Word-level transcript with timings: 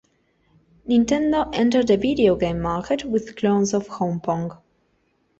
Nintendo 0.89 1.47
entered 1.53 1.85
the 1.85 1.95
video 1.95 2.35
game 2.35 2.59
market 2.59 3.03
with 3.05 3.35
clones 3.35 3.71
of 3.71 3.85
"Home 3.87 4.19
Pong". 4.19 4.57